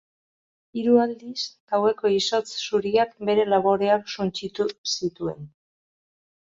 Hiru 0.79 0.95
aldiz, 1.03 1.43
gaueko 1.75 2.13
izotz 2.21 2.47
zuriak 2.65 3.15
bere 3.31 3.47
laboreak 3.53 4.13
suntsitu 4.19 4.71
zituen. 4.97 5.51